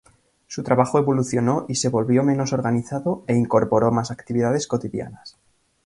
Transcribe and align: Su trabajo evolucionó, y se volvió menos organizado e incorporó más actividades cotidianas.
Su 0.47 0.63
trabajo 0.63 0.97
evolucionó, 0.97 1.67
y 1.69 1.75
se 1.75 1.87
volvió 1.89 2.23
menos 2.23 2.53
organizado 2.53 3.23
e 3.27 3.35
incorporó 3.35 3.91
más 3.91 4.09
actividades 4.09 4.65
cotidianas. 4.65 5.37